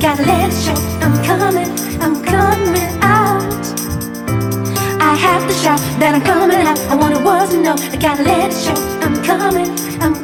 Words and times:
gotta 0.00 0.22
let 0.22 0.50
it 0.50 0.56
show. 0.56 0.72
I'm 1.02 1.22
coming, 1.22 1.68
I'm 2.00 2.24
coming 2.24 3.02
out. 3.02 3.42
I 4.98 5.14
have 5.14 5.46
to 5.46 5.54
shout 5.54 5.78
that 6.00 6.14
I'm 6.14 6.22
coming 6.22 6.56
out. 6.56 6.78
I 6.88 6.96
want 6.96 7.14
it 7.14 7.22
was 7.22 7.50
to 7.50 7.60
know. 7.60 7.74
I 7.74 7.96
gotta 7.96 8.22
let 8.22 8.50
it 8.50 8.56
show. 8.56 8.74
I'm 9.02 9.22
coming, 9.22 9.68
I'm 10.00 10.19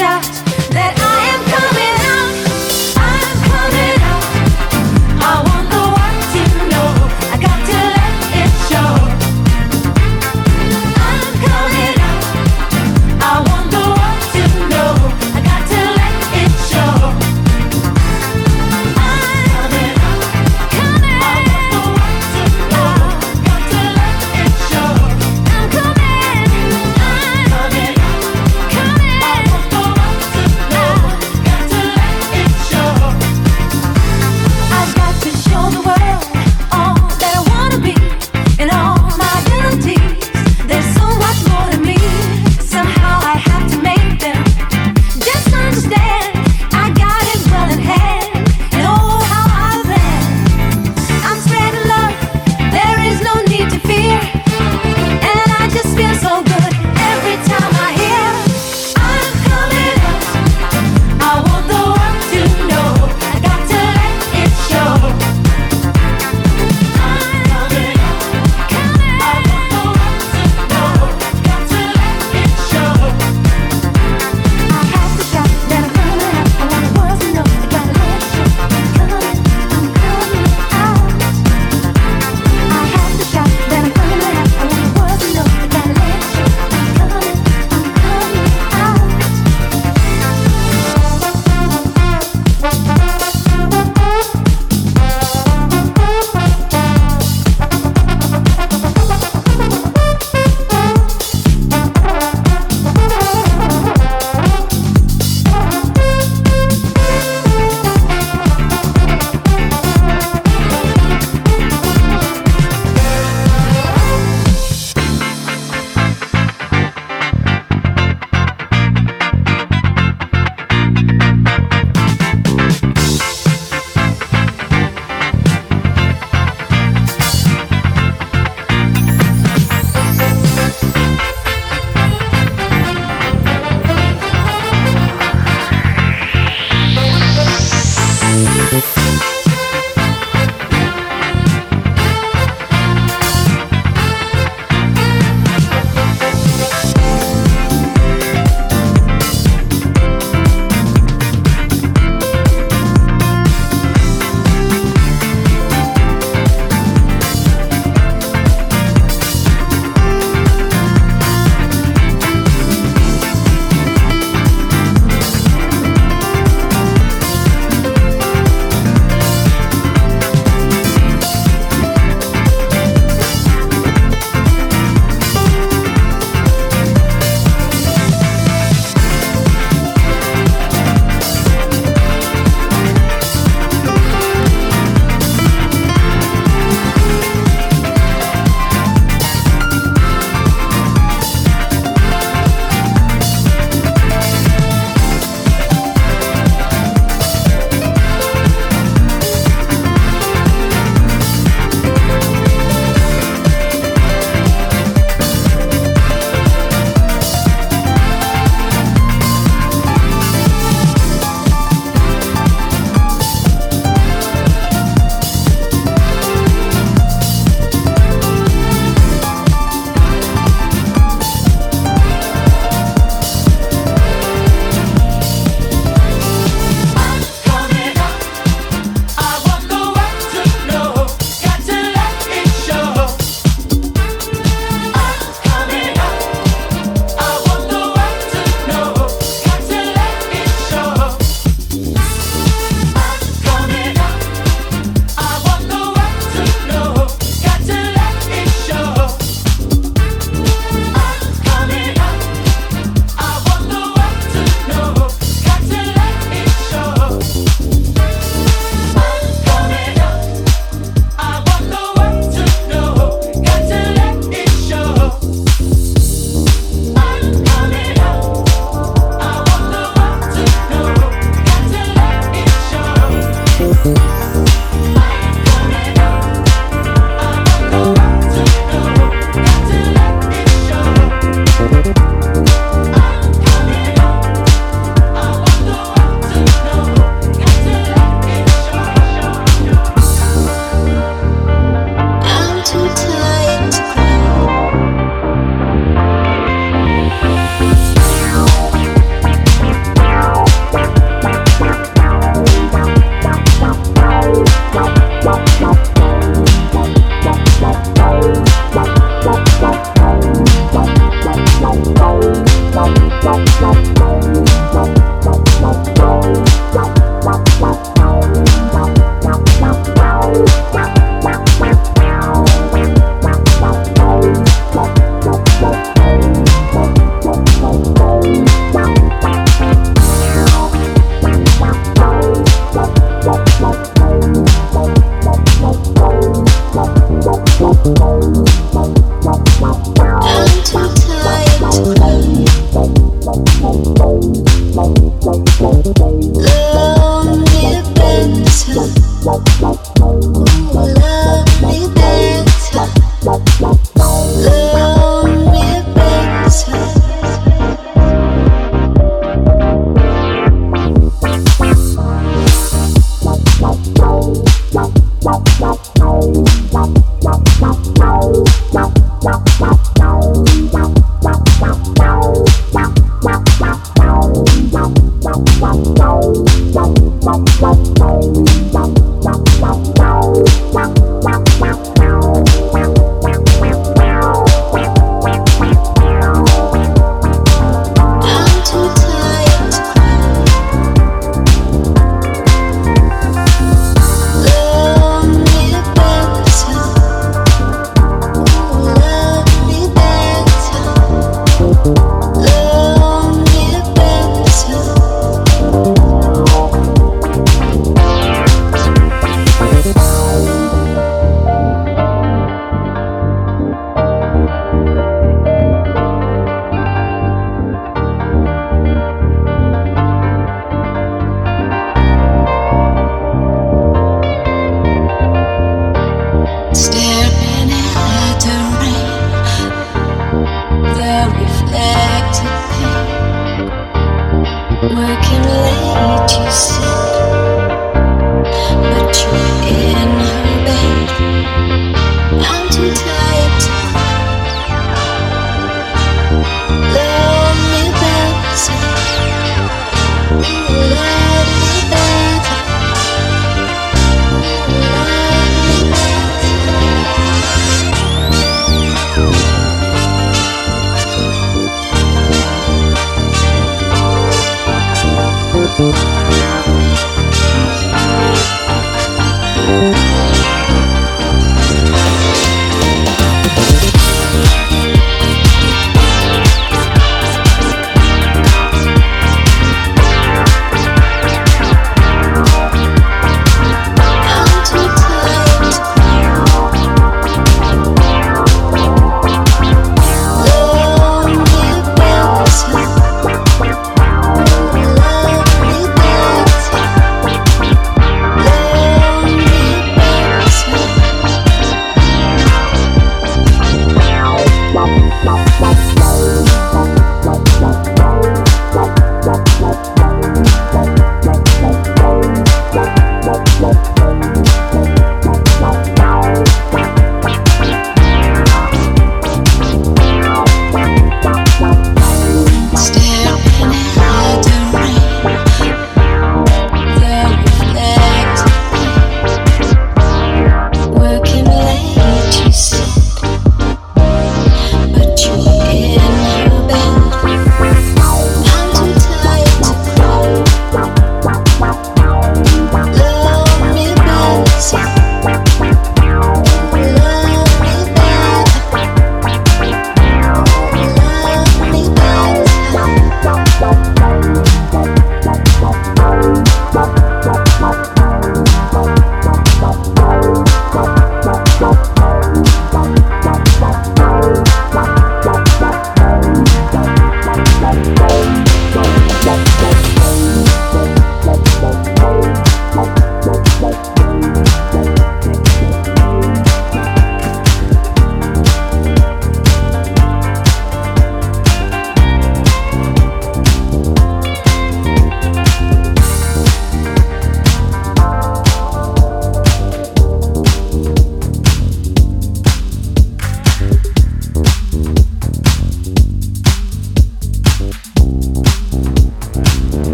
shot. 0.00 0.39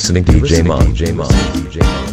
Listening 0.00 0.24
to 0.24 0.32
DJ 0.32 0.64
Mon. 0.64 0.80
DJ 0.94 1.14
Mon. 1.14 1.26
DJ 1.26 1.82
Mon. 1.82 2.09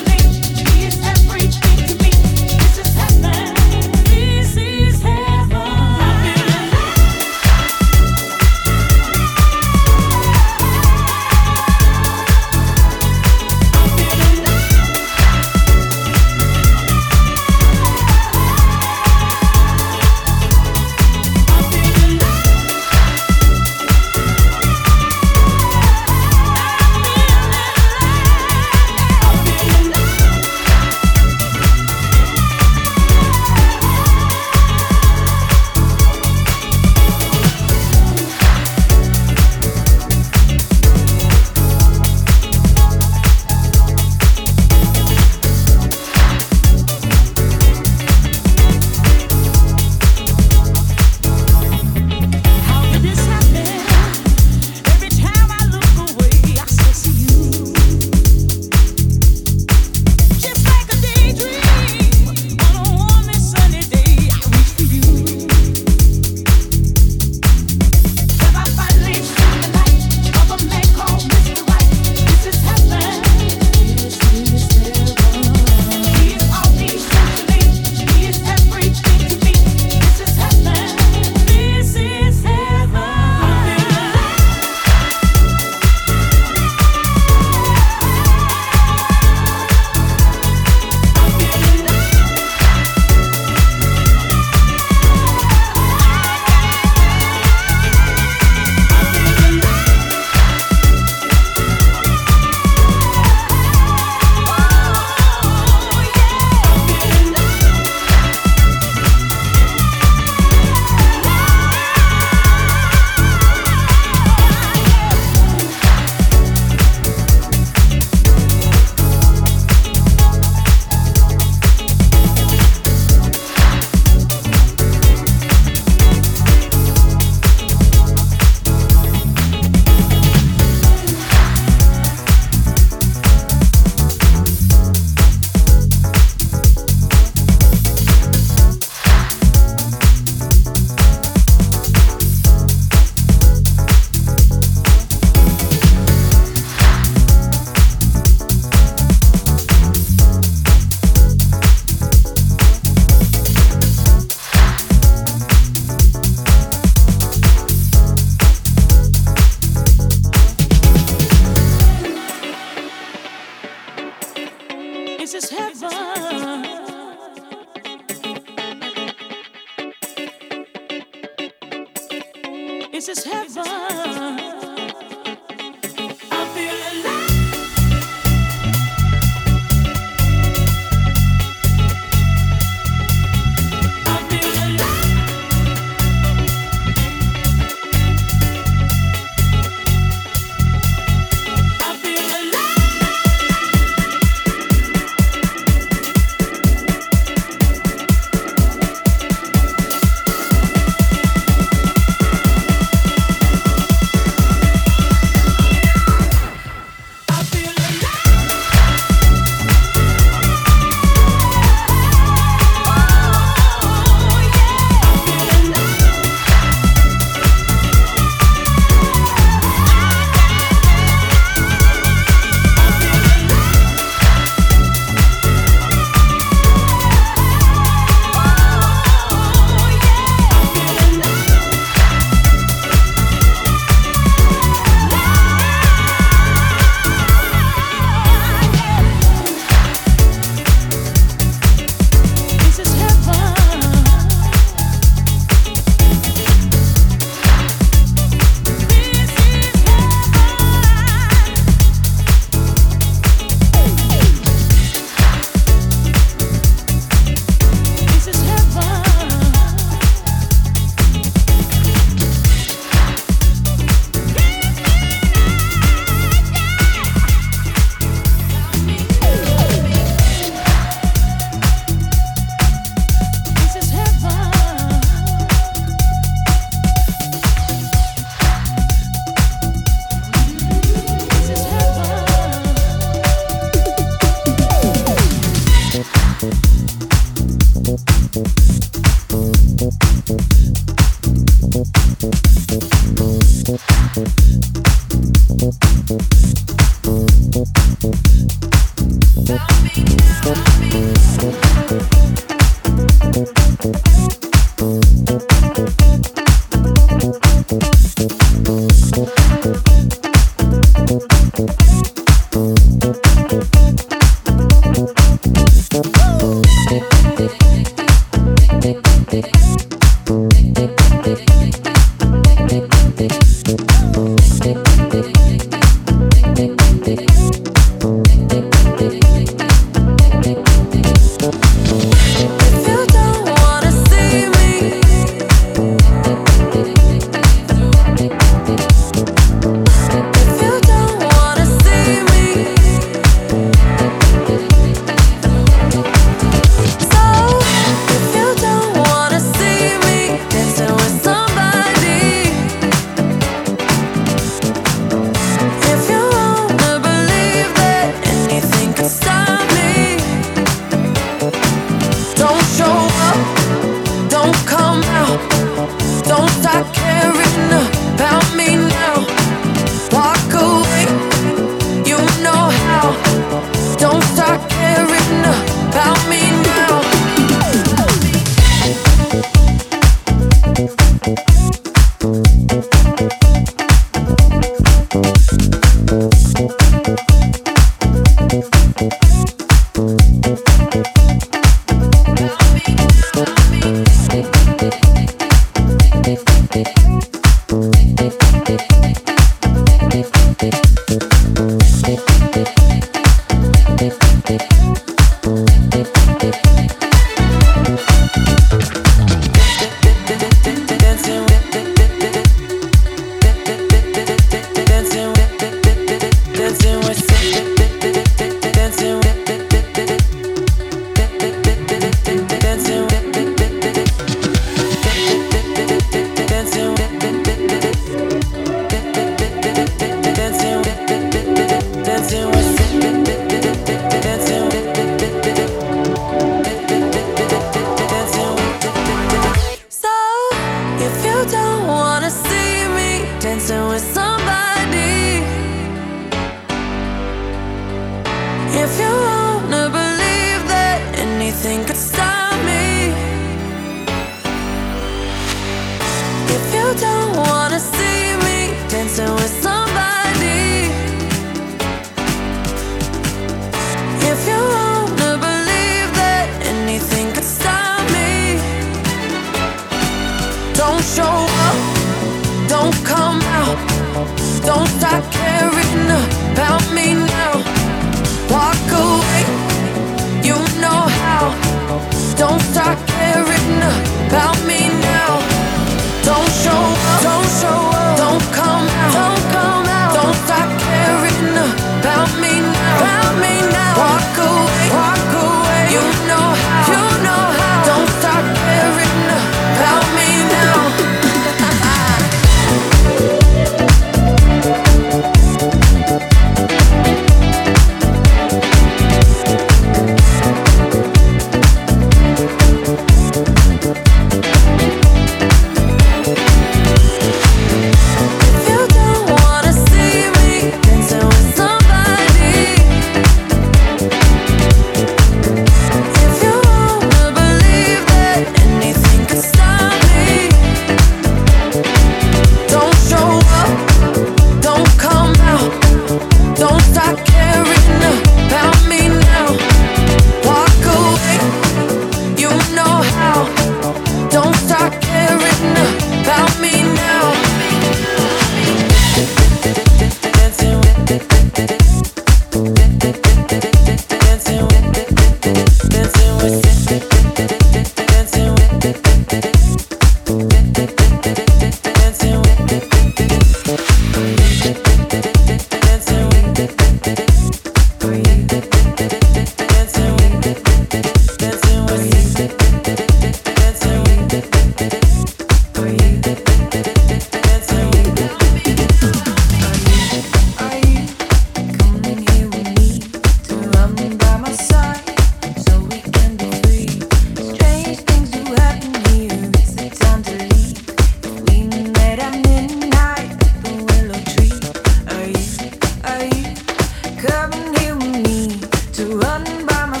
my 599.94 600.00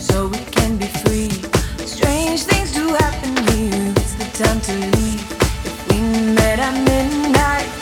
so 0.00 0.28
we 0.28 0.38
can 0.38 0.78
be 0.78 0.86
free. 0.86 1.28
Strange 1.86 2.44
things 2.44 2.72
do 2.72 2.88
happen 2.94 3.36
here. 3.52 3.92
It's 3.96 4.14
the 4.14 4.42
time 4.42 4.60
to 4.62 4.72
leave. 4.96 5.20
If 5.66 5.88
we 5.90 6.00
met 6.34 6.58
at 6.58 6.74
midnight. 6.84 7.77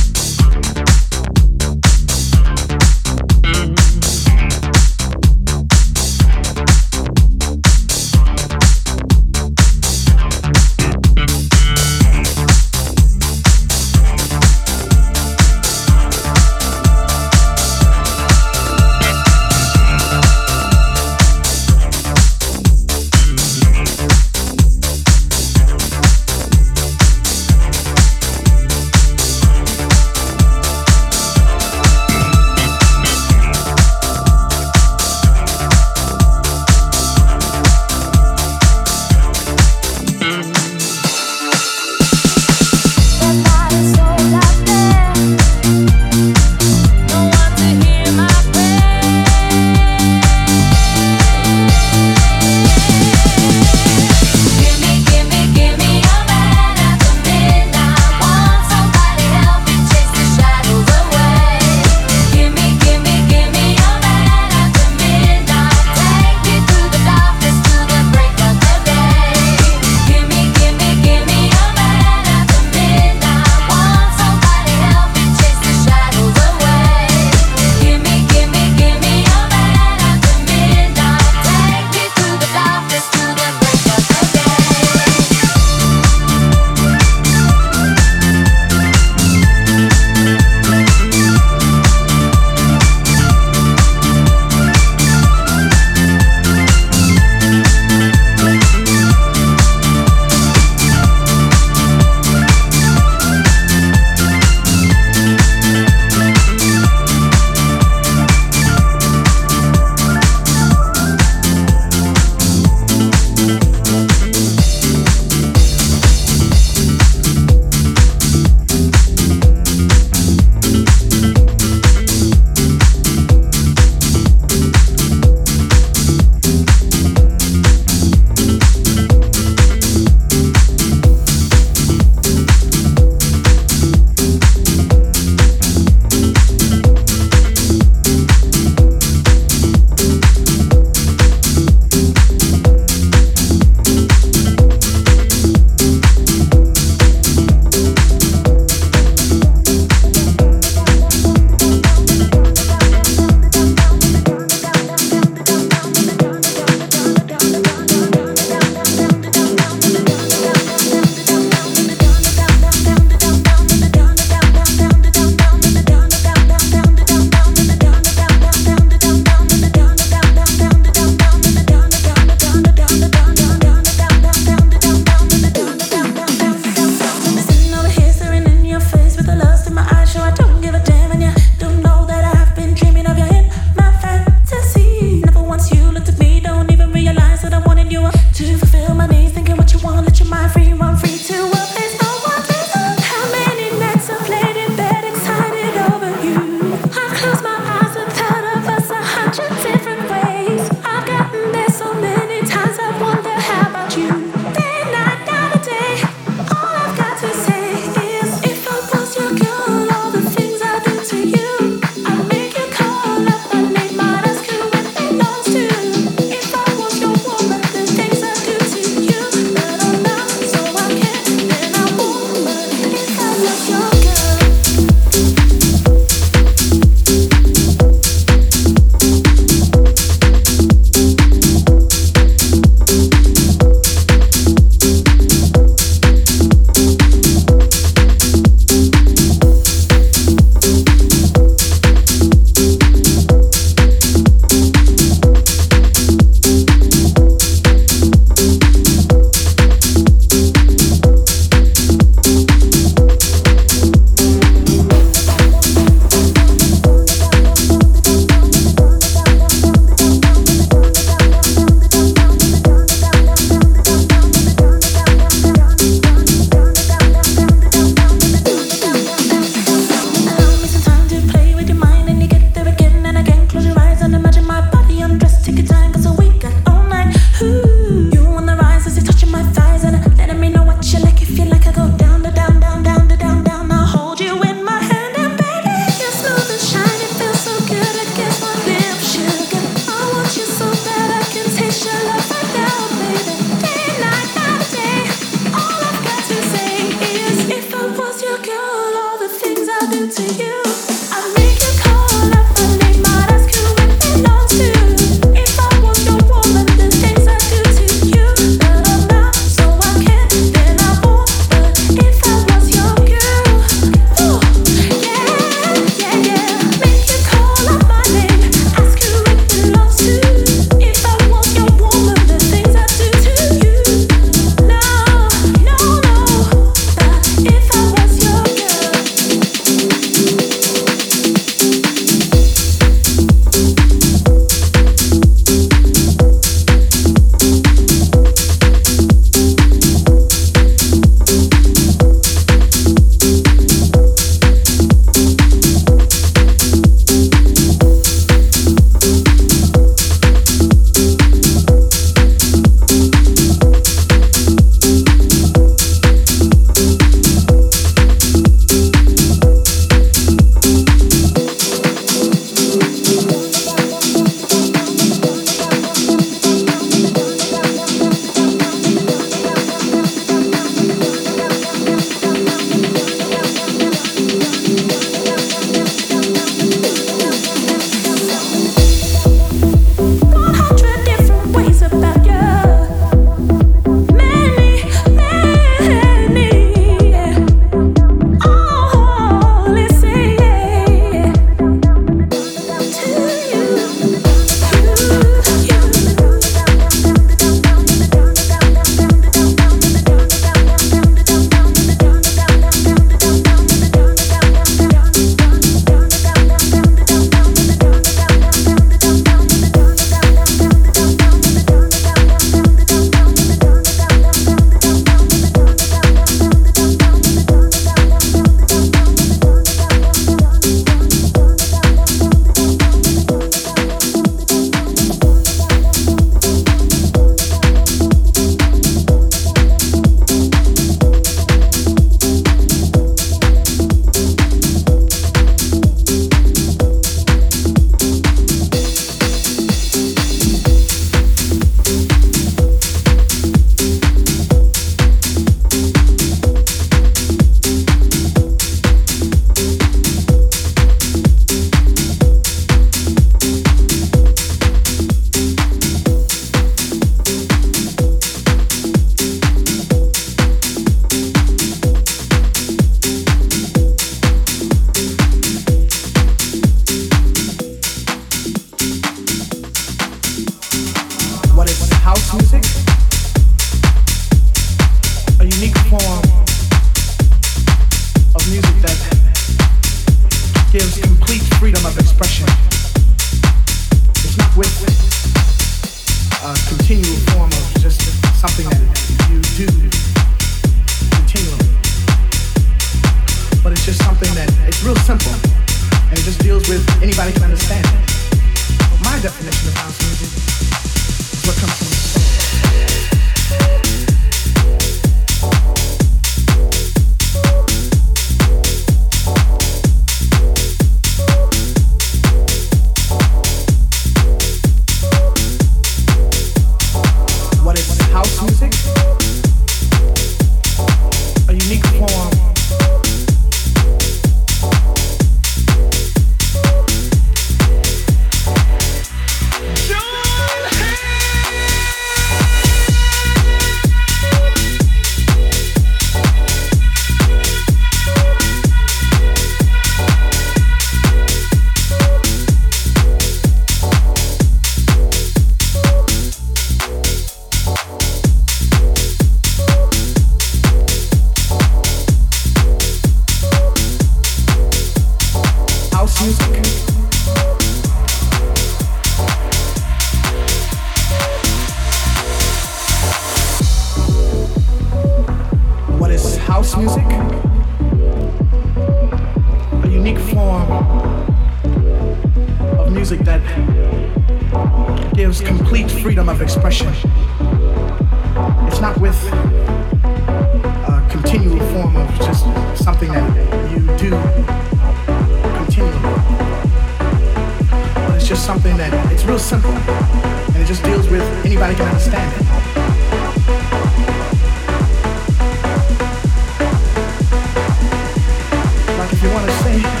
away. 599.71 600.00